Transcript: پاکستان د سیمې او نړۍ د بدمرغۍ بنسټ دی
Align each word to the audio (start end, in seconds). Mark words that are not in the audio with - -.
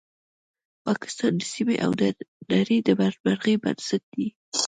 پاکستان 0.85 1.33
د 1.37 1.41
سیمې 1.53 1.75
او 1.85 1.91
نړۍ 2.51 2.79
د 2.83 2.89
بدمرغۍ 2.99 3.55
بنسټ 3.63 4.01
دی 4.13 4.27